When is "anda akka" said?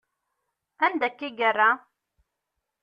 0.85-1.25